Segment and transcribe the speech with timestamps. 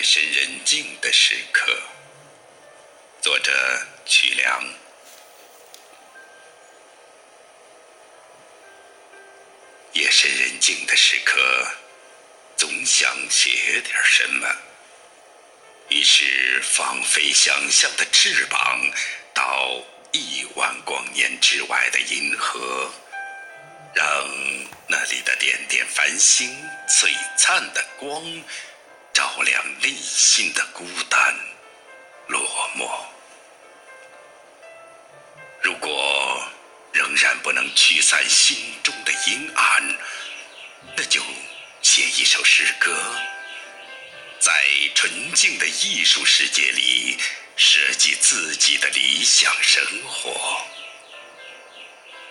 [0.00, 1.78] 夜深人静的时刻，
[3.20, 3.52] 作者
[4.06, 4.64] 曲梁。
[9.92, 11.38] 夜深人静的时刻，
[12.56, 14.48] 总想写点什么，
[15.90, 18.80] 于是放飞想象的翅膀，
[19.34, 22.90] 到亿万光年之外的银河，
[23.94, 24.26] 让
[24.88, 26.48] 那里的点点繁星
[26.88, 28.42] 璀璨的光。
[29.20, 31.36] 照亮内心的孤单
[32.28, 32.40] 落
[32.74, 32.88] 寞。
[35.62, 36.42] 如果
[36.90, 39.98] 仍然不能驱散心中的阴暗，
[40.96, 41.20] 那就
[41.82, 43.14] 写一首诗歌，
[44.38, 44.50] 在
[44.94, 47.18] 纯净的艺术世界里
[47.58, 50.64] 设计自己的理想生活。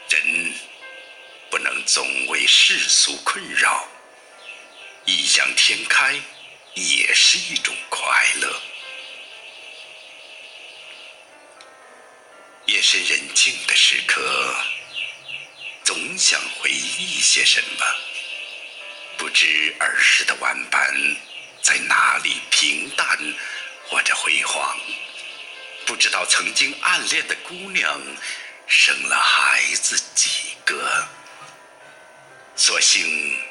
[0.09, 0.55] 人
[1.51, 3.87] 不能总为世俗困扰，
[5.05, 6.19] 异想天开。
[6.79, 8.61] 也是一种快乐。
[12.67, 14.55] 夜深人静的时刻，
[15.83, 17.85] 总想回忆些什么。
[19.17, 20.93] 不知儿时的玩伴
[21.61, 23.05] 在哪里平淡
[23.87, 24.79] 或者辉煌，
[25.85, 27.99] 不知道曾经暗恋的姑娘
[28.67, 31.05] 生了孩子几个。
[32.55, 33.48] 所幸。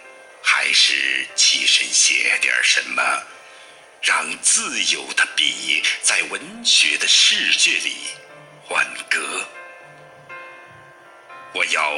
[0.60, 3.00] 还是起身写点什么，
[4.02, 7.94] 让自由的笔在文学的世界里
[8.64, 9.48] 欢歌。
[11.54, 11.92] 我要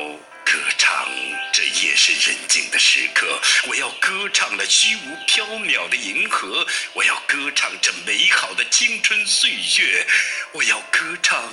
[0.45, 1.09] 歌唱
[1.55, 10.07] 这夜深人静的时刻，我要歌唱那虚无缥缈的银河，我要歌唱这美好的青春岁月，
[10.53, 11.51] 我要歌唱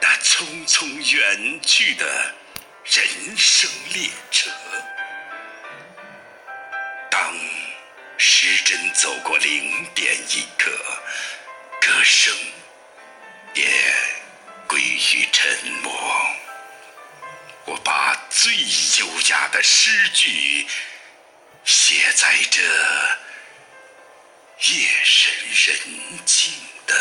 [0.00, 2.34] 那匆匆远去的
[2.84, 4.50] 人生列车。
[8.48, 10.70] 时针走过零点一刻，
[11.80, 12.32] 歌声
[13.54, 13.66] 也
[14.68, 15.52] 归于沉
[15.82, 15.92] 默。
[17.64, 18.54] 我把最
[19.00, 20.64] 优雅的诗句
[21.64, 22.62] 写在这
[24.70, 25.76] 夜深人
[26.24, 26.52] 静
[26.86, 26.94] 的